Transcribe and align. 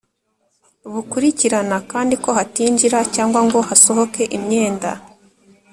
Bukurikirana 0.93 1.77
kandi 1.91 2.13
ko 2.23 2.29
hatinjira 2.37 2.99
cyangwa 3.15 3.39
ngo 3.45 3.59
hasohoke 3.67 4.23
imyenda. 4.37 4.91